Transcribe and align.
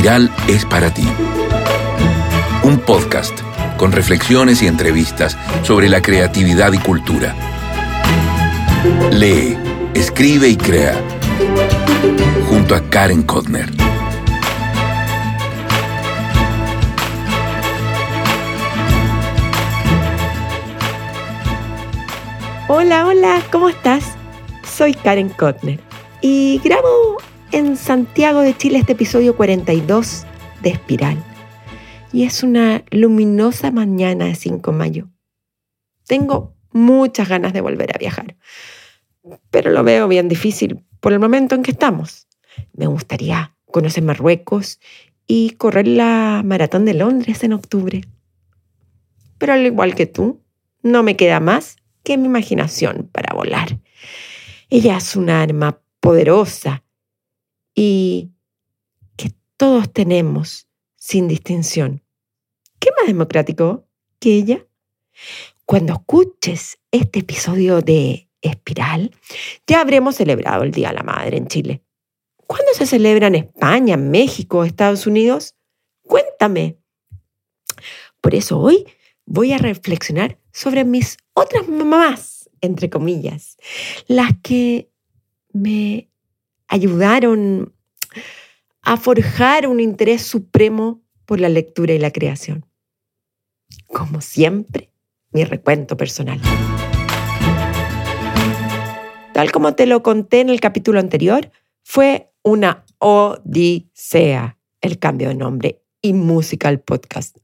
Espiral 0.00 0.34
es 0.48 0.64
para 0.64 0.94
ti. 0.94 1.06
Un 2.62 2.78
podcast 2.78 3.38
con 3.76 3.92
reflexiones 3.92 4.62
y 4.62 4.66
entrevistas 4.66 5.36
sobre 5.62 5.90
la 5.90 6.00
creatividad 6.00 6.72
y 6.72 6.78
cultura. 6.78 7.34
Lee, 9.12 9.58
escribe 9.92 10.48
y 10.48 10.56
crea. 10.56 10.98
Junto 12.48 12.74
a 12.74 12.80
Karen 12.88 13.24
Kotner. 13.24 13.68
Hola, 22.68 23.06
hola, 23.06 23.42
¿cómo 23.52 23.68
estás? 23.68 24.16
Soy 24.64 24.94
Karen 24.94 25.28
Kotner 25.28 25.78
y 26.22 26.58
grabo 26.64 27.18
en 27.52 27.76
Santiago 27.76 28.40
de 28.42 28.56
Chile 28.56 28.78
este 28.78 28.92
episodio 28.92 29.36
42 29.36 30.24
de 30.62 30.70
Espiral. 30.70 31.16
Y 32.12 32.24
es 32.24 32.42
una 32.42 32.84
luminosa 32.90 33.70
mañana 33.70 34.26
de 34.26 34.34
5 34.34 34.70
de 34.70 34.76
mayo. 34.76 35.08
Tengo 36.06 36.54
muchas 36.72 37.28
ganas 37.28 37.52
de 37.52 37.60
volver 37.60 37.94
a 37.94 37.98
viajar, 37.98 38.36
pero 39.50 39.70
lo 39.70 39.82
veo 39.82 40.06
bien 40.06 40.28
difícil 40.28 40.84
por 41.00 41.12
el 41.12 41.18
momento 41.18 41.54
en 41.54 41.62
que 41.62 41.72
estamos. 41.72 42.28
Me 42.72 42.86
gustaría 42.86 43.56
conocer 43.66 44.04
Marruecos 44.04 44.78
y 45.26 45.50
correr 45.50 45.88
la 45.88 46.42
maratón 46.44 46.84
de 46.84 46.94
Londres 46.94 47.42
en 47.42 47.52
octubre. 47.52 48.02
Pero 49.38 49.54
al 49.54 49.66
igual 49.66 49.94
que 49.94 50.06
tú, 50.06 50.40
no 50.82 51.02
me 51.02 51.16
queda 51.16 51.40
más 51.40 51.76
que 52.02 52.16
mi 52.16 52.26
imaginación 52.26 53.08
para 53.12 53.34
volar. 53.34 53.78
Ella 54.68 54.96
es 54.96 55.16
un 55.16 55.30
arma 55.30 55.80
poderosa 56.00 56.84
y 57.74 58.32
que 59.16 59.32
todos 59.56 59.92
tenemos 59.92 60.68
sin 60.96 61.28
distinción. 61.28 62.02
¿Qué 62.78 62.90
más 62.98 63.06
democrático 63.06 63.86
que 64.18 64.34
ella? 64.34 64.66
Cuando 65.64 65.92
escuches 65.92 66.78
este 66.90 67.20
episodio 67.20 67.80
de 67.80 68.28
Espiral, 68.42 69.14
ya 69.66 69.80
habremos 69.80 70.16
celebrado 70.16 70.62
el 70.62 70.72
Día 70.72 70.88
de 70.88 70.94
la 70.94 71.02
Madre 71.02 71.36
en 71.36 71.46
Chile. 71.46 71.82
¿Cuándo 72.46 72.72
se 72.74 72.86
celebra 72.86 73.28
en 73.28 73.36
España, 73.36 73.96
México, 73.96 74.64
Estados 74.64 75.06
Unidos? 75.06 75.54
Cuéntame. 76.02 76.78
Por 78.20 78.34
eso 78.34 78.58
hoy 78.58 78.84
voy 79.26 79.52
a 79.52 79.58
reflexionar 79.58 80.38
sobre 80.52 80.84
mis 80.84 81.16
otras 81.34 81.68
mamás, 81.68 82.50
entre 82.60 82.90
comillas, 82.90 83.56
las 84.08 84.32
que 84.42 84.90
me 85.52 86.09
ayudaron 86.70 87.74
a 88.82 88.96
forjar 88.96 89.66
un 89.66 89.80
interés 89.80 90.22
supremo 90.22 91.02
por 91.26 91.40
la 91.40 91.50
lectura 91.50 91.92
y 91.92 91.98
la 91.98 92.12
creación. 92.12 92.64
Como 93.88 94.20
siempre, 94.20 94.90
mi 95.32 95.44
recuento 95.44 95.96
personal. 95.96 96.40
Tal 99.34 99.52
como 99.52 99.74
te 99.74 99.86
lo 99.86 100.02
conté 100.02 100.40
en 100.40 100.48
el 100.48 100.60
capítulo 100.60 101.00
anterior, 101.00 101.50
fue 101.82 102.32
una 102.42 102.84
odisea 102.98 104.58
el 104.80 104.98
cambio 104.98 105.28
de 105.28 105.34
nombre 105.34 105.82
y 106.00 106.12
música 106.12 106.68
al 106.68 106.80
podcast. 106.80 107.36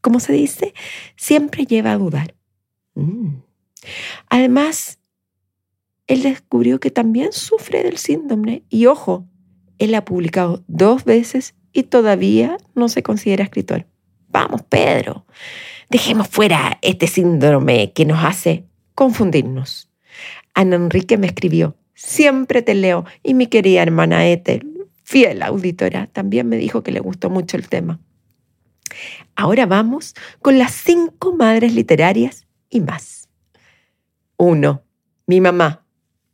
como 0.00 0.20
se 0.20 0.32
dice, 0.32 0.72
siempre 1.16 1.66
lleva 1.66 1.90
a 1.90 1.98
dudar. 1.98 2.36
Mm. 2.94 3.40
Además, 4.28 5.00
él 6.06 6.22
descubrió 6.22 6.78
que 6.78 6.92
también 6.92 7.32
sufre 7.32 7.82
del 7.82 7.98
síndrome 7.98 8.62
y 8.68 8.86
ojo, 8.86 9.26
él 9.78 9.96
ha 9.96 10.04
publicado 10.04 10.62
dos 10.68 11.04
veces 11.04 11.56
y 11.72 11.82
todavía 11.82 12.56
no 12.76 12.88
se 12.88 13.02
considera 13.02 13.42
escritor. 13.42 13.86
Vamos, 14.28 14.62
Pedro, 14.62 15.26
dejemos 15.90 16.28
fuera 16.28 16.78
este 16.82 17.06
síndrome 17.06 17.92
que 17.92 18.06
nos 18.06 18.24
hace 18.24 18.64
confundirnos. 18.94 19.90
Ana 20.54 20.76
Enrique 20.76 21.18
me 21.18 21.26
escribió, 21.26 21.76
siempre 21.94 22.62
te 22.62 22.74
leo, 22.74 23.04
y 23.22 23.34
mi 23.34 23.46
querida 23.46 23.82
hermana 23.82 24.26
Ethel, 24.26 24.88
fiel 25.02 25.42
auditora, 25.42 26.06
también 26.06 26.48
me 26.48 26.56
dijo 26.56 26.82
que 26.82 26.92
le 26.92 27.00
gustó 27.00 27.28
mucho 27.28 27.56
el 27.56 27.68
tema. 27.68 28.00
Ahora 29.36 29.66
vamos 29.66 30.14
con 30.40 30.58
las 30.58 30.72
cinco 30.72 31.34
madres 31.34 31.74
literarias 31.74 32.46
y 32.68 32.80
más. 32.80 33.28
Uno, 34.36 34.82
mi 35.26 35.40
mamá, 35.40 35.84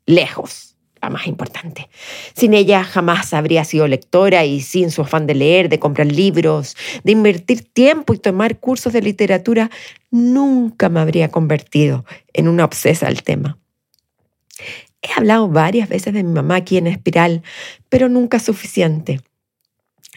lejos 0.07 0.76
la 1.03 1.11
más 1.11 1.27
importante. 1.27 1.89
Sin 2.35 2.55
ella 2.55 2.85
jamás 2.85 3.35
habría 3.35 3.65
sido 3.65 3.87
lectora 3.87 4.45
y 4.45 4.61
sin 4.61 4.91
su 4.91 5.03
afán 5.03 5.27
de 5.27 5.35
leer, 5.35 5.69
de 5.69 5.79
comprar 5.79 6.07
libros, 6.07 6.77
de 7.05 7.13
invertir 7.13 7.63
tiempo 7.63 8.15
y 8.15 8.19
tomar 8.19 8.59
cursos 8.59 8.93
de 8.93 9.03
literatura, 9.03 9.71
nunca 10.11 10.89
me 10.89 11.01
habría 11.01 11.29
convertido 11.29 12.05
en 12.33 12.49
una 12.49 12.65
obsesa 12.65 13.07
al 13.07 13.23
tema. 13.23 13.59
He 15.03 15.13
hablado 15.15 15.49
varias 15.49 15.89
veces 15.89 16.15
de 16.15 16.23
mi 16.23 16.33
mamá 16.33 16.57
aquí 16.57 16.79
en 16.79 16.87
Espiral, 16.87 17.43
pero 17.89 18.09
nunca 18.09 18.41
suficiente. 18.41 19.21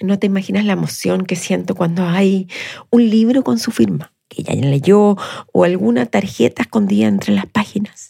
No 0.01 0.17
te 0.17 0.27
imaginas 0.27 0.65
la 0.65 0.73
emoción 0.73 1.25
que 1.25 1.35
siento 1.35 1.75
cuando 1.75 2.05
hay 2.05 2.47
un 2.89 3.09
libro 3.09 3.43
con 3.43 3.59
su 3.59 3.71
firma, 3.71 4.13
que 4.29 4.41
ella 4.41 4.55
leyó, 4.55 5.17
o 5.51 5.63
alguna 5.63 6.05
tarjeta 6.05 6.61
escondida 6.61 7.07
entre 7.07 7.33
las 7.33 7.45
páginas. 7.45 8.08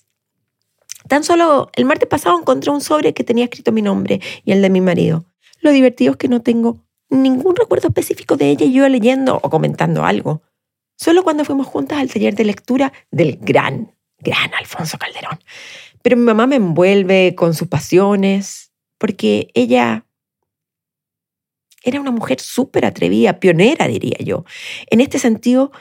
Tan 1.10 1.24
solo 1.24 1.72
el 1.74 1.86
martes 1.86 2.08
pasado 2.08 2.40
encontré 2.40 2.70
un 2.72 2.82
sobre 2.82 3.16
que 3.16 3.24
tenía 3.24 3.46
escrito 3.46 3.72
mi 3.72 3.82
nombre 3.82 4.22
y 4.46 4.52
el 4.52 4.62
de 4.62 4.70
mi 4.70 4.80
marido. 4.80 5.26
Lo 5.60 5.72
divertido 5.72 6.12
es 6.12 6.18
que 6.18 6.28
no 6.28 6.44
tengo 6.44 6.86
ningún 7.10 7.56
recuerdo 7.56 7.88
específico 7.88 8.38
de 8.38 8.52
ella 8.52 8.66
y 8.68 8.74
yo 8.74 8.88
leyendo 8.88 9.40
o 9.42 9.50
comentando 9.50 10.06
algo. 10.06 10.44
Solo 10.96 11.24
cuando 11.24 11.46
fuimos 11.46 11.66
juntas 11.66 11.98
al 11.98 12.12
taller 12.12 12.36
de 12.36 12.46
lectura 12.46 12.94
del 13.10 13.38
gran, 13.42 13.92
gran 14.20 14.54
Alfonso 14.54 15.00
Calderón. 15.00 15.40
Pero 16.04 16.16
mi 16.16 16.24
mamá 16.24 16.46
me 16.46 16.58
envuelve 16.58 17.34
con 17.36 17.56
sus 17.56 17.68
pasiones, 17.68 18.72
porque 19.00 19.50
ella 19.56 20.06
era 21.84 22.00
una 22.00 22.12
mujer 22.12 22.40
súper 22.40 22.86
atrevida, 22.86 23.40
pionera, 23.40 23.88
diría 23.88 24.18
yo. 24.20 24.46
En 24.92 25.02
este 25.02 25.18
sentido, 25.18 25.72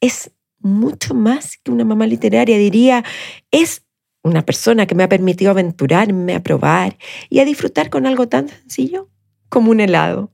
es 0.00 0.30
mucho 0.60 1.12
más 1.12 1.58
que 1.58 1.70
una 1.70 1.84
mamá 1.84 2.06
literaria, 2.06 2.56
diría, 2.56 3.04
es 3.50 3.82
una 4.22 4.44
persona 4.44 4.86
que 4.86 4.94
me 4.94 5.04
ha 5.04 5.08
permitido 5.08 5.50
aventurarme, 5.50 6.34
a 6.34 6.42
probar 6.42 6.96
y 7.28 7.40
a 7.40 7.44
disfrutar 7.44 7.90
con 7.90 8.06
algo 8.06 8.28
tan 8.28 8.48
sencillo 8.48 9.08
como 9.48 9.70
un 9.70 9.80
helado. 9.80 10.32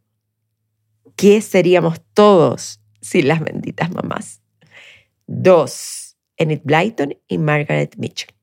¿Qué 1.16 1.40
seríamos 1.40 2.00
todos 2.12 2.80
sin 3.00 3.28
las 3.28 3.40
benditas 3.40 3.92
mamás? 3.92 4.40
Dos, 5.26 6.16
Enid 6.36 6.60
Blyton 6.64 7.16
y 7.28 7.38
Margaret 7.38 7.94
Mitchell. 7.96 8.34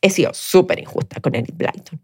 He 0.00 0.10
sido 0.10 0.34
súper 0.34 0.78
injusta 0.78 1.20
con 1.20 1.34
Enid 1.34 1.54
Blyton. 1.54 2.00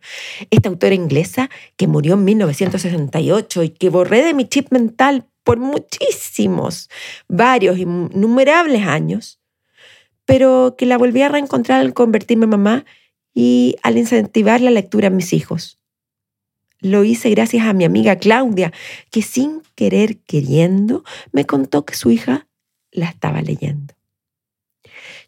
Esta 0.50 0.68
autora 0.70 0.94
inglesa 0.94 1.50
que 1.76 1.86
murió 1.86 2.14
en 2.14 2.24
1968 2.24 3.62
y 3.62 3.70
que 3.70 3.90
borré 3.90 4.22
de 4.22 4.34
mi 4.34 4.48
chip 4.48 4.72
mental 4.72 5.26
por 5.44 5.58
muchísimos, 5.58 6.88
varios, 7.28 7.78
innumerables 7.78 8.86
años, 8.86 9.39
pero 10.24 10.74
que 10.76 10.86
la 10.86 10.98
volví 10.98 11.22
a 11.22 11.28
reencontrar 11.28 11.80
al 11.80 11.94
convertirme 11.94 12.44
en 12.44 12.50
mamá 12.50 12.84
y 13.34 13.76
al 13.82 13.98
incentivar 13.98 14.60
la 14.60 14.70
lectura 14.70 15.08
a 15.08 15.10
mis 15.10 15.32
hijos. 15.32 15.78
Lo 16.80 17.04
hice 17.04 17.30
gracias 17.30 17.66
a 17.66 17.72
mi 17.72 17.84
amiga 17.84 18.16
Claudia, 18.16 18.72
que 19.10 19.22
sin 19.22 19.62
querer 19.74 20.18
queriendo 20.18 21.04
me 21.32 21.44
contó 21.44 21.84
que 21.84 21.94
su 21.94 22.10
hija 22.10 22.48
la 22.90 23.06
estaba 23.06 23.42
leyendo. 23.42 23.94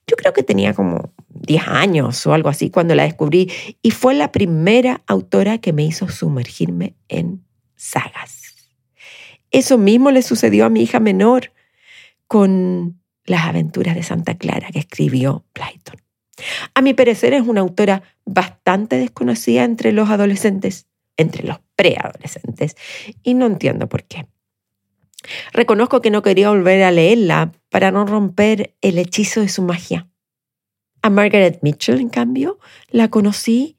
Yo 0.06 0.16
creo 0.16 0.32
que 0.32 0.42
tenía 0.42 0.74
como 0.74 1.12
10 1.28 1.62
años 1.68 2.26
o 2.26 2.34
algo 2.34 2.48
así 2.48 2.70
cuando 2.70 2.94
la 2.94 3.04
descubrí 3.04 3.50
y 3.82 3.90
fue 3.90 4.14
la 4.14 4.32
primera 4.32 5.02
autora 5.06 5.58
que 5.58 5.72
me 5.72 5.84
hizo 5.84 6.08
sumergirme 6.08 6.94
en 7.08 7.44
sagas. 7.76 8.54
Eso 9.50 9.76
mismo 9.78 10.10
le 10.10 10.22
sucedió 10.22 10.64
a 10.64 10.70
mi 10.70 10.82
hija 10.82 10.98
menor 10.98 11.52
con 12.26 13.01
Las 13.24 13.46
aventuras 13.46 13.94
de 13.94 14.02
Santa 14.02 14.36
Clara 14.36 14.69
que 14.72 14.80
escribió 14.80 15.44
Blyton. 15.54 16.02
A 16.74 16.82
mi 16.82 16.94
parecer 16.94 17.34
es 17.34 17.42
una 17.42 17.60
autora 17.60 18.02
bastante 18.24 18.96
desconocida 18.96 19.64
entre 19.64 19.92
los 19.92 20.10
adolescentes, 20.10 20.86
entre 21.16 21.46
los 21.46 21.58
preadolescentes, 21.76 22.76
y 23.22 23.34
no 23.34 23.46
entiendo 23.46 23.88
por 23.88 24.04
qué. 24.04 24.26
Reconozco 25.52 26.00
que 26.00 26.10
no 26.10 26.22
quería 26.22 26.50
volver 26.50 26.82
a 26.82 26.90
leerla 26.90 27.52
para 27.70 27.90
no 27.90 28.06
romper 28.06 28.74
el 28.80 28.98
hechizo 28.98 29.40
de 29.40 29.48
su 29.48 29.62
magia. 29.62 30.08
A 31.02 31.10
Margaret 31.10 31.60
Mitchell, 31.62 32.00
en 32.00 32.08
cambio, 32.08 32.58
la 32.90 33.08
conocí 33.08 33.76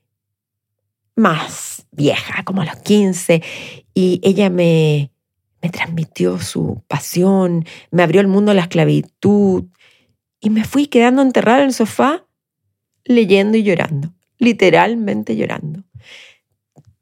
más 1.15 1.85
vieja, 1.91 2.43
como 2.43 2.61
a 2.61 2.65
los 2.65 2.77
15, 2.77 3.41
y 3.93 4.19
ella 4.23 4.49
me, 4.49 5.11
me 5.63 5.69
transmitió 5.69 6.39
su 6.39 6.83
pasión, 6.89 7.65
me 7.89 8.03
abrió 8.03 8.19
el 8.19 8.27
mundo 8.27 8.51
a 8.51 8.53
la 8.53 8.63
esclavitud, 8.63 9.63
y 10.41 10.49
me 10.49 10.65
fui 10.65 10.87
quedando 10.87 11.21
enterrada 11.21 11.59
en 11.59 11.67
el 11.67 11.73
sofá 11.73 12.25
leyendo 13.05 13.57
y 13.57 13.63
llorando, 13.63 14.13
literalmente 14.37 15.37
llorando. 15.37 15.83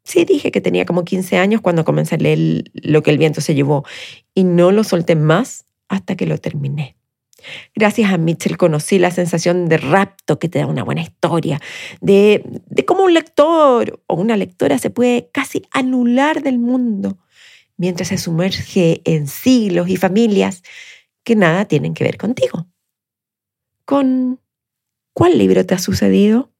Sí 0.03 0.25
dije 0.25 0.51
que 0.51 0.61
tenía 0.61 0.85
como 0.85 1.03
15 1.03 1.37
años 1.37 1.61
cuando 1.61 1.85
comencé 1.85 2.15
a 2.15 2.17
leer 2.19 2.65
Lo 2.73 3.01
que 3.01 3.11
el 3.11 3.17
viento 3.17 3.41
se 3.41 3.55
llevó 3.55 3.83
y 4.35 4.43
no 4.43 4.71
lo 4.71 4.83
solté 4.83 5.15
más 5.15 5.65
hasta 5.89 6.15
que 6.15 6.27
lo 6.27 6.37
terminé. 6.37 6.95
Gracias 7.73 8.11
a 8.11 8.17
Mitchell 8.19 8.57
conocí 8.57 8.99
la 8.99 9.09
sensación 9.09 9.67
de 9.67 9.77
rapto 9.77 10.37
que 10.37 10.49
te 10.49 10.59
da 10.59 10.67
una 10.67 10.83
buena 10.83 11.01
historia, 11.01 11.59
de, 11.99 12.43
de 12.67 12.85
cómo 12.85 13.05
un 13.05 13.15
lector 13.15 14.03
o 14.05 14.15
una 14.15 14.37
lectora 14.37 14.77
se 14.77 14.91
puede 14.91 15.29
casi 15.31 15.63
anular 15.71 16.43
del 16.43 16.59
mundo 16.59 17.17
mientras 17.81 18.09
se 18.09 18.19
sumerge 18.19 19.01
en 19.05 19.27
siglos 19.27 19.89
y 19.89 19.97
familias 19.97 20.61
que 21.23 21.35
nada 21.35 21.65
tienen 21.65 21.95
que 21.95 22.03
ver 22.03 22.19
contigo. 22.19 22.67
¿Con 23.85 24.39
cuál 25.13 25.39
libro 25.39 25.65
te 25.65 25.73
ha 25.73 25.79
sucedido? 25.79 26.51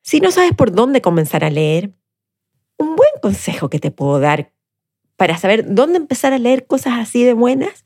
Si 0.00 0.20
no 0.20 0.30
sabes 0.30 0.52
por 0.52 0.72
dónde 0.72 1.02
comenzar 1.02 1.44
a 1.44 1.50
leer, 1.50 1.92
un 2.78 2.96
buen 2.96 3.10
consejo 3.20 3.68
que 3.68 3.78
te 3.78 3.90
puedo 3.90 4.20
dar 4.20 4.54
para 5.16 5.36
saber 5.36 5.74
dónde 5.74 5.98
empezar 5.98 6.32
a 6.32 6.38
leer 6.38 6.66
cosas 6.66 6.94
así 6.98 7.24
de 7.24 7.34
buenas 7.34 7.84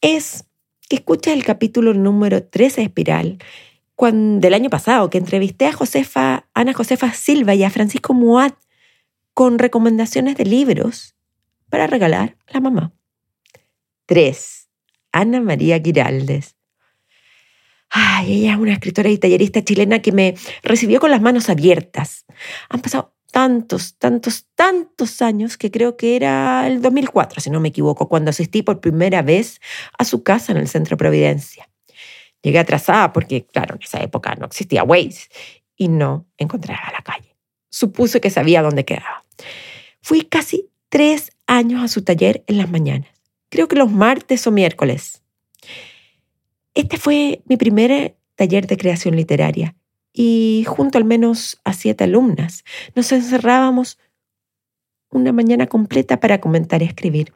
es 0.00 0.44
que 0.88 0.94
escuches 0.94 1.34
el 1.34 1.44
capítulo 1.44 1.92
número 1.92 2.44
13 2.44 2.82
de 2.82 2.86
Espiral 2.86 3.38
cuando, 3.96 4.38
del 4.38 4.54
año 4.54 4.70
pasado, 4.70 5.10
que 5.10 5.18
entrevisté 5.18 5.66
a 5.66 5.72
Josefa, 5.72 6.46
Ana 6.54 6.72
Josefa 6.72 7.12
Silva 7.14 7.56
y 7.56 7.64
a 7.64 7.70
Francisco 7.70 8.14
Muat 8.14 8.54
con 9.34 9.58
recomendaciones 9.58 10.36
de 10.36 10.44
libros 10.44 11.16
para 11.70 11.86
regalar 11.86 12.36
a 12.48 12.54
la 12.54 12.60
mamá. 12.60 12.92
3. 14.06 14.68
Ana 15.12 15.40
María 15.40 15.80
Giraldes. 15.80 16.56
Ay, 17.88 18.40
ella 18.40 18.52
es 18.52 18.58
una 18.58 18.72
escritora 18.72 19.08
y 19.08 19.18
tallerista 19.18 19.64
chilena 19.64 20.00
que 20.00 20.12
me 20.12 20.34
recibió 20.62 21.00
con 21.00 21.10
las 21.10 21.20
manos 21.20 21.48
abiertas. 21.48 22.24
Han 22.68 22.80
pasado 22.80 23.14
tantos, 23.32 23.96
tantos, 23.96 24.46
tantos 24.54 25.22
años 25.22 25.56
que 25.56 25.70
creo 25.70 25.96
que 25.96 26.16
era 26.16 26.66
el 26.66 26.82
2004, 26.82 27.40
si 27.40 27.50
no 27.50 27.60
me 27.60 27.68
equivoco, 27.68 28.08
cuando 28.08 28.30
asistí 28.30 28.62
por 28.62 28.80
primera 28.80 29.22
vez 29.22 29.60
a 29.98 30.04
su 30.04 30.22
casa 30.22 30.52
en 30.52 30.58
el 30.58 30.68
Centro 30.68 30.96
Providencia. 30.96 31.68
Llegué 32.42 32.58
atrasada 32.58 33.12
porque, 33.12 33.46
claro, 33.46 33.74
en 33.74 33.82
esa 33.82 34.00
época 34.02 34.34
no 34.36 34.46
existía 34.46 34.84
Waze 34.84 35.28
y 35.76 35.88
no 35.88 36.26
encontraba 36.38 36.92
la 36.92 37.02
calle. 37.02 37.36
Supuse 37.70 38.20
que 38.20 38.30
sabía 38.30 38.62
dónde 38.62 38.84
quedaba. 38.84 39.24
Fui 40.00 40.22
casi 40.22 40.70
tres 40.88 41.32
años 41.50 41.82
a 41.82 41.88
su 41.88 42.02
taller 42.02 42.44
en 42.46 42.58
las 42.58 42.70
mañanas, 42.70 43.10
creo 43.48 43.66
que 43.66 43.76
los 43.76 43.90
martes 43.90 44.46
o 44.46 44.52
miércoles. 44.52 45.22
Este 46.74 46.96
fue 46.96 47.42
mi 47.46 47.56
primer 47.56 48.16
taller 48.36 48.66
de 48.68 48.76
creación 48.76 49.16
literaria 49.16 49.74
y 50.12 50.64
junto 50.66 50.96
al 50.96 51.04
menos 51.04 51.60
a 51.64 51.72
siete 51.72 52.04
alumnas 52.04 52.64
nos 52.94 53.10
encerrábamos 53.10 53.98
una 55.10 55.32
mañana 55.32 55.66
completa 55.66 56.20
para 56.20 56.40
comentar 56.40 56.82
y 56.82 56.86
escribir. 56.86 57.34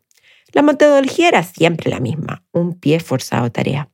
La 0.52 0.62
metodología 0.62 1.28
era 1.28 1.42
siempre 1.42 1.90
la 1.90 1.98
misma, 1.98 2.44
un 2.52 2.78
pie 2.78 3.00
forzado 3.00 3.50
tarea. 3.50 3.90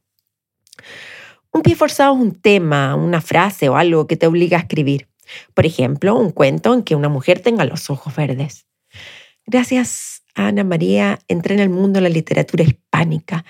Un 1.51 1.63
pie 1.63 1.75
forzado 1.75 2.15
es 2.15 2.21
un 2.21 2.35
tema, 2.35 2.95
una 2.95 3.23
frase 3.23 3.71
o 3.71 3.77
algo 3.77 4.07
que 4.07 4.17
te 4.17 4.27
obliga 4.27 4.59
a 4.59 4.61
escribir. 4.61 5.09
Por 5.55 5.65
ejemplo, 5.65 6.15
un 6.17 6.31
cuento 6.31 6.75
en 6.75 6.83
que 6.83 6.95
una 6.95 7.09
mujer 7.09 7.41
tenga 7.41 7.65
los 7.65 7.89
ojos 7.89 8.15
verdes. 8.15 8.67
Gracias 9.51 10.23
Ana 10.37 10.63
María 10.63 11.19
entré 11.27 11.55
en 11.55 11.61
el 11.61 11.71
mundo 11.71 11.99
de 11.99 12.03
la 12.03 12.09
literatura 12.09 12.63
hispánica 12.63 13.45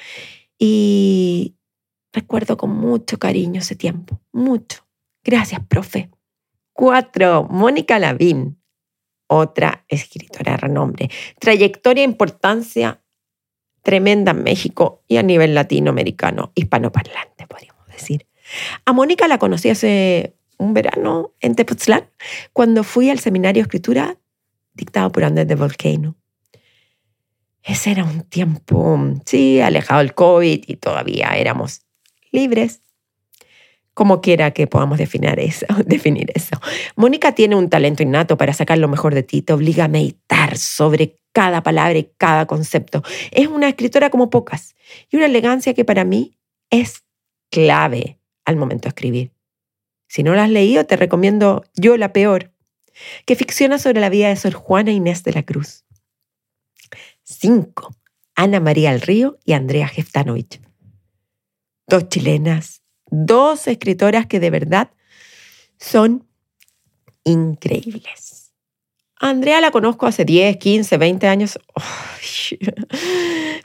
y 0.58 1.56
recuerdo 2.10 2.56
con 2.56 2.70
mucho 2.70 3.18
cariño 3.18 3.60
ese 3.60 3.76
tiempo, 3.76 4.18
mucho. 4.32 4.86
Gracias, 5.22 5.60
profe. 5.68 6.08
Cuatro, 6.72 7.46
Mónica 7.50 7.98
Lavín, 7.98 8.62
otra 9.26 9.84
escritora 9.88 10.52
de 10.52 10.56
renombre. 10.56 11.10
Trayectoria 11.38 12.02
e 12.02 12.06
importancia 12.06 13.02
tremenda 13.82 14.30
en 14.30 14.42
México 14.42 15.04
y 15.06 15.18
a 15.18 15.22
nivel 15.22 15.54
latinoamericano, 15.54 16.52
hispanoparlante, 16.54 17.46
podríamos 17.46 17.86
decir. 17.88 18.26
A 18.86 18.94
Mónica 18.94 19.28
la 19.28 19.36
conocí 19.36 19.68
hace 19.68 20.34
un 20.56 20.72
verano 20.72 21.34
en 21.40 21.56
Tepoztlán, 21.56 22.08
cuando 22.54 22.84
fui 22.84 23.10
al 23.10 23.18
seminario 23.18 23.62
de 23.62 23.66
escritura 23.66 24.16
dictado 24.80 25.12
por 25.12 25.24
Andrés 25.24 25.46
de 25.46 25.54
Volcano. 25.54 26.16
Ese 27.62 27.92
era 27.92 28.04
un 28.04 28.22
tiempo, 28.22 28.98
sí, 29.26 29.60
alejado 29.60 30.00
del 30.00 30.14
COVID 30.14 30.64
y 30.66 30.76
todavía 30.76 31.36
éramos 31.36 31.82
libres 32.32 32.80
como 34.00 34.22
quiera 34.22 34.52
que 34.52 34.66
podamos 34.66 34.96
definir 34.96 35.38
eso, 35.38 35.66
definir 35.84 36.32
eso. 36.34 36.58
Mónica 36.96 37.34
tiene 37.34 37.56
un 37.56 37.68
talento 37.68 38.02
innato 38.02 38.38
para 38.38 38.54
sacar 38.54 38.78
lo 38.78 38.88
mejor 38.88 39.14
de 39.14 39.22
ti, 39.22 39.42
te 39.42 39.52
obliga 39.52 39.84
a 39.84 39.88
meditar 39.88 40.56
sobre 40.56 41.18
cada 41.32 41.62
palabra 41.62 41.98
y 41.98 42.10
cada 42.16 42.46
concepto. 42.46 43.02
Es 43.30 43.48
una 43.48 43.68
escritora 43.68 44.08
como 44.08 44.30
pocas 44.30 44.74
y 45.10 45.16
una 45.16 45.26
elegancia 45.26 45.74
que 45.74 45.84
para 45.84 46.04
mí 46.04 46.38
es 46.70 47.04
clave 47.50 48.18
al 48.46 48.56
momento 48.56 48.84
de 48.84 48.88
escribir. 48.88 49.32
Si 50.08 50.22
no 50.22 50.34
la 50.34 50.44
has 50.44 50.50
leído, 50.50 50.86
te 50.86 50.96
recomiendo 50.96 51.64
Yo 51.74 51.98
la 51.98 52.12
Peor, 52.12 52.52
que 53.26 53.36
ficciona 53.36 53.78
sobre 53.78 54.00
la 54.00 54.08
vida 54.08 54.28
de 54.28 54.36
Sor 54.36 54.54
Juana 54.54 54.92
Inés 54.92 55.22
de 55.22 55.32
la 55.32 55.42
Cruz. 55.42 55.84
5. 57.24 57.94
Ana 58.34 58.60
María 58.60 58.92
El 58.92 59.00
Río 59.00 59.38
y 59.44 59.52
Andrea 59.52 59.88
Jeftanovich. 59.88 60.60
Dos 61.86 62.08
chilenas 62.08 62.80
dos 63.10 63.66
escritoras 63.66 64.26
que 64.26 64.40
de 64.40 64.50
verdad 64.50 64.90
son 65.78 66.26
increíbles. 67.24 68.52
Andrea 69.16 69.60
la 69.60 69.70
conozco 69.70 70.06
hace 70.06 70.24
10, 70.24 70.56
15, 70.56 70.96
20 70.96 71.26
años, 71.26 71.58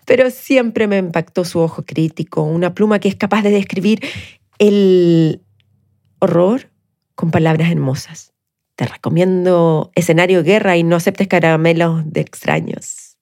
pero 0.05 0.29
siempre 0.29 0.87
me 0.87 0.97
impactó 0.97 1.45
su 1.45 1.59
ojo 1.59 1.85
crítico, 1.85 2.43
una 2.43 2.73
pluma 2.73 2.99
que 2.99 3.07
es 3.07 3.15
capaz 3.15 3.41
de 3.41 3.51
describir 3.51 4.01
el 4.59 5.41
horror 6.19 6.71
con 7.15 7.31
palabras 7.31 7.71
hermosas. 7.71 8.33
Te 8.75 8.85
recomiendo 8.85 9.91
Escenario 9.95 10.43
Guerra 10.43 10.75
y 10.75 10.83
no 10.83 10.97
aceptes 10.97 11.27
caramelos 11.27 12.03
de 12.11 12.21
extraños. 12.21 13.17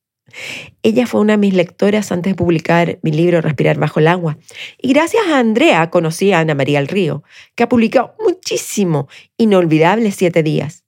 Ella 0.82 1.06
fue 1.06 1.22
una 1.22 1.34
de 1.34 1.38
mis 1.38 1.54
lectoras 1.54 2.12
antes 2.12 2.32
de 2.32 2.36
publicar 2.36 2.98
mi 3.04 3.12
libro 3.12 3.42
Respirar 3.42 3.78
bajo 3.78 4.00
el 4.00 4.08
agua. 4.08 4.38
Y 4.82 4.94
gracias 4.94 5.24
a 5.28 5.38
Andrea 5.38 5.90
conocí 5.92 6.32
a 6.32 6.40
Ana 6.40 6.56
María 6.56 6.80
El 6.80 6.88
Río, 6.88 7.24
que 7.56 7.64
ha 7.64 7.70
publicado 7.70 8.16
muchísimo, 8.20 9.08
Inolvidables 9.38 10.16
Siete 10.16 10.42
Días. 10.42 10.84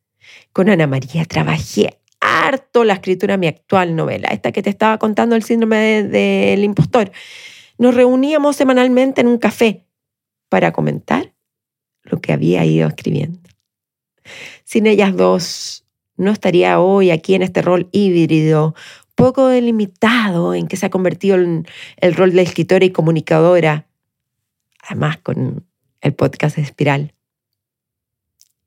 Con 0.52 0.70
Ana 0.70 0.88
María 0.88 1.26
trabajé 1.26 2.00
harto 2.20 2.84
la 2.84 2.94
escritura 2.94 3.36
de 3.36 3.38
mi 3.38 3.48
actual 3.48 3.96
novela, 3.96 4.30
esta 4.30 4.52
que 4.52 4.64
te 4.64 4.70
estaba 4.72 4.98
contando 4.98 5.36
el 5.36 5.44
síndrome 5.44 6.04
del 6.04 6.64
impostor. 6.64 7.12
Nos 7.78 7.94
reuníamos 7.94 8.56
semanalmente 8.56 9.22
en 9.22 9.28
un 9.28 9.38
café 9.38 9.86
para 10.50 10.72
comentar 10.72 11.34
lo 12.04 12.20
que 12.20 12.34
había 12.34 12.66
ido 12.66 12.88
escribiendo. 12.88 13.45
Sin 14.63 14.88
ellas 14.88 15.15
dos, 15.15 15.86
no 16.17 16.32
estaría 16.32 16.79
hoy 16.79 17.12
aquí 17.12 17.36
en 17.36 17.41
este 17.41 17.62
rol 17.62 17.89
híbrido, 17.91 18.75
poco 19.15 19.48
delimitado 19.48 20.53
en 20.53 20.67
que 20.67 20.77
se 20.77 20.86
ha 20.86 20.89
convertido 20.89 21.38
en 21.38 21.65
el 21.98 22.13
rol 22.15 22.34
de 22.34 22.41
escritora 22.41 22.86
y 22.86 22.91
comunicadora, 22.91 23.88
además 24.82 25.17
con 25.17 25.65
el 26.01 26.13
podcast 26.13 26.58
Espiral. 26.58 27.13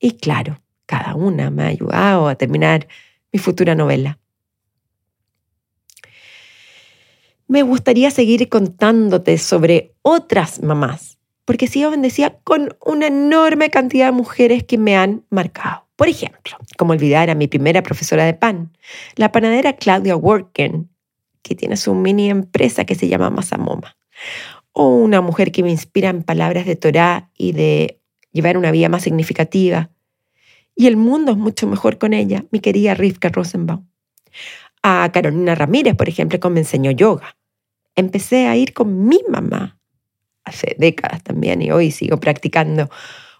Y 0.00 0.12
claro, 0.12 0.60
cada 0.86 1.14
una 1.14 1.50
me 1.50 1.64
ha 1.64 1.66
ayudado 1.66 2.28
a 2.28 2.34
terminar 2.34 2.88
mi 3.32 3.38
futura 3.38 3.74
novela. 3.74 4.18
Me 7.46 7.62
gustaría 7.62 8.10
seguir 8.10 8.48
contándote 8.48 9.38
sobre 9.38 9.94
otras 10.02 10.62
mamás, 10.62 11.17
porque 11.49 11.67
sigo 11.67 11.90
bendecida 11.90 12.38
con 12.45 12.76
una 12.85 13.07
enorme 13.07 13.71
cantidad 13.71 14.05
de 14.09 14.12
mujeres 14.12 14.64
que 14.64 14.76
me 14.76 14.99
han 14.99 15.25
marcado. 15.31 15.87
Por 15.97 16.07
ejemplo, 16.07 16.59
como 16.76 16.93
olvidar 16.93 17.31
a 17.31 17.35
mi 17.35 17.49
primera 17.49 17.83
profesora 17.83 18.26
de 18.26 18.35
pan, 18.35 18.76
la 19.17 19.33
panadera 19.33 19.73
Claudia 19.73 20.14
Worken, 20.14 20.90
que 21.40 21.55
tiene 21.55 21.78
su 21.78 21.95
mini 21.95 22.28
empresa 22.28 22.85
que 22.85 22.95
se 22.95 23.09
llama 23.09 23.31
Masamoma. 23.31 23.97
O 24.73 24.88
una 24.88 25.23
mujer 25.23 25.50
que 25.50 25.62
me 25.62 25.71
inspira 25.71 26.11
en 26.11 26.23
palabras 26.23 26.67
de 26.67 26.76
Torah 26.76 27.31
y 27.35 27.52
de 27.52 27.99
llevar 28.31 28.59
una 28.59 28.71
vida 28.71 28.90
más 28.90 29.05
significativa, 29.05 29.88
y 30.76 30.87
el 30.87 30.99
mundo 30.99 31.33
es 31.33 31.38
mucho 31.38 31.67
mejor 31.67 31.97
con 31.97 32.12
ella, 32.12 32.45
mi 32.50 32.61
querida 32.61 32.93
Rivka 32.93 33.31
Rosenbaum. 33.31 33.87
A 34.83 35.11
Carolina 35.14 35.55
Ramírez, 35.55 35.97
por 35.97 36.11
ejemplo, 36.11 36.38
que 36.38 36.50
me 36.50 36.61
enseñó 36.61 36.90
yoga. 36.90 37.38
Empecé 37.97 38.49
a 38.49 38.55
ir 38.55 38.75
con 38.75 39.09
mi 39.09 39.23
mamá 39.31 39.77
hace 40.49 40.76
décadas 40.78 41.23
también 41.23 41.62
y 41.62 41.71
hoy 41.71 41.90
sigo 41.90 42.19
practicando. 42.19 42.90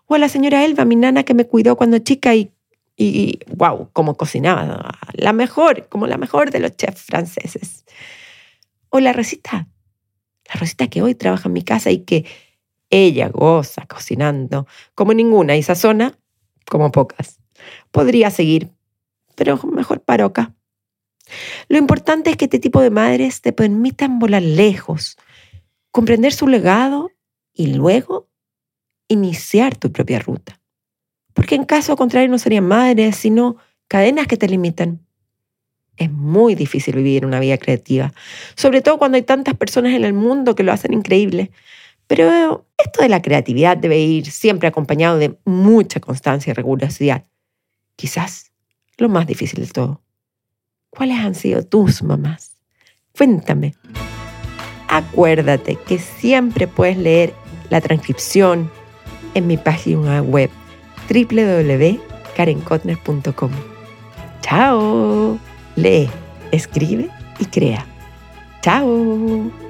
O 0.07 0.15
a 0.15 0.19
la 0.19 0.29
señora 0.29 0.65
Elba, 0.65 0.85
mi 0.85 0.97
nana 0.97 1.25
que 1.25 1.35
me 1.35 1.47
cuidó 1.47 1.77
cuando 1.77 1.99
chica 1.99 2.35
y, 2.35 2.51
y 2.97 3.41
wow, 3.55 3.91
cómo 3.93 4.17
cocinaba. 4.17 4.99
La 5.13 5.33
mejor, 5.33 5.89
como 5.89 6.07
la 6.07 6.17
mejor 6.17 6.51
de 6.51 6.61
los 6.61 6.77
chefs 6.77 7.03
franceses. 7.03 7.85
O 8.91 9.01
la 9.01 9.13
Rosita, 9.13 9.69
la 10.49 10.61
Rosita 10.61 10.89
que 10.89 11.03
hoy 11.03 11.15
trabaja 11.15 11.49
en 11.49 11.53
mi 11.53 11.63
casa 11.63 11.91
y 11.91 12.01
que 12.01 12.25
ella 12.91 13.29
goza 13.29 13.87
cocinando 13.87 14.67
como 14.95 15.13
ninguna 15.13 15.57
y 15.57 15.63
sazona 15.63 16.19
como 16.67 16.91
pocas. 16.91 17.39
Podría 17.91 18.31
seguir, 18.31 18.71
pero 19.35 19.61
mejor 19.65 20.01
paro 20.01 20.27
acá. 20.27 20.55
Lo 21.69 21.79
importante 21.79 22.31
es 22.31 22.37
que 22.37 22.47
este 22.47 22.59
tipo 22.59 22.81
de 22.81 22.91
madres 22.91 23.43
te 23.43 23.53
permitan 23.53 24.19
volar 24.19 24.43
lejos, 24.43 25.19
comprender 25.91 26.33
su 26.33 26.47
legado 26.47 27.11
y 27.53 27.75
luego 27.75 28.29
iniciar 29.09 29.77
tu 29.77 29.91
propia 29.93 30.19
ruta. 30.19 30.61
Porque 31.35 31.55
en 31.55 31.65
caso 31.65 31.97
contrario 31.97 32.29
no 32.29 32.39
serían 32.39 32.67
madres, 32.67 33.17
sino 33.17 33.57
cadenas 33.89 34.27
que 34.27 34.37
te 34.37 34.49
limitan. 34.49 35.01
Es 35.97 36.11
muy 36.11 36.55
difícil 36.55 36.97
vivir 36.97 37.27
una 37.27 37.41
vida 37.41 37.59
creativa, 37.59 38.13
sobre 38.55 38.83
todo 38.83 38.99
cuando 38.99 39.17
hay 39.17 39.23
tantas 39.23 39.57
personas 39.57 39.95
en 39.95 40.05
el 40.05 40.13
mundo 40.13 40.55
que 40.55 40.63
lo 40.63 40.73
hacen 40.73 40.93
increíble. 40.93 41.51
Pero 42.07 42.67
esto 42.79 43.03
de 43.03 43.09
la 43.09 43.21
creatividad 43.21 43.77
debe 43.77 43.99
ir 43.99 44.31
siempre 44.31 44.69
acompañado 44.69 45.19
de 45.19 45.37
mucha 45.45 46.01
constancia 46.01 46.53
y 46.53 46.55
rigurosidad. 46.55 47.27
Quizás 47.97 48.53
lo 48.97 49.09
más 49.09 49.27
difícil 49.27 49.61
de 49.61 49.71
todo. 49.71 50.03
¿Cuáles 50.91 51.19
han 51.19 51.35
sido 51.35 51.65
tus 51.65 52.03
mamás? 52.03 52.57
Cuéntame. 53.17 53.75
Acuérdate 54.89 55.77
que 55.77 55.99
siempre 55.99 56.67
puedes 56.67 56.97
leer 56.97 57.33
la 57.71 57.81
transcripción 57.81 58.69
en 59.35 59.47
mi 59.47 59.57
página 59.57 60.21
web 60.23 60.51
www.karenkotner.com. 61.09 63.51
Chao. 64.41 65.39
Lee, 65.77 66.11
escribe 66.51 67.09
y 67.39 67.45
crea. 67.47 67.87
Chao. 68.63 69.68